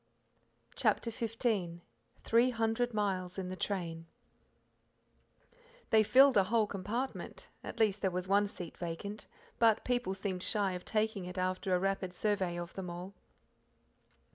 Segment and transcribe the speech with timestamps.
[0.75, 1.83] CHAPTER XV
[2.23, 4.07] Three Hundred Miles in the Train
[5.91, 9.27] They filled a whole compartment at least there was one seat vacant,
[9.59, 13.13] but people seemed shy of taking it after a rapid survey of them all.